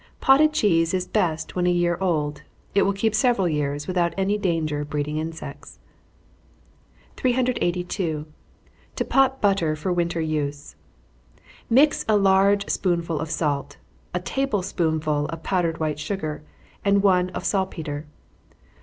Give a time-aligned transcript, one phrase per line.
[0.19, 2.41] Potted cheese is best when a year old.
[2.73, 5.77] It will keep several years, without any danger of its breeding insects.
[7.17, 8.25] 382.
[8.95, 10.75] To pot Butter for winter use.
[11.69, 13.77] Mix a large spoonful of salt,
[14.11, 16.41] a table spoonful of powdered white sugar,
[16.83, 18.07] and one of saltpetre.